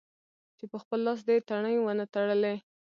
[0.57, 2.55] چې په خپل لاس دې تڼۍ و نه تړلې.